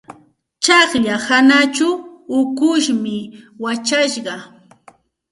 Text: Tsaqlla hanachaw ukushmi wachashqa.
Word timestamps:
Tsaqlla 0.63 1.15
hanachaw 1.25 1.95
ukushmi 2.39 3.15
wachashqa. 3.63 4.35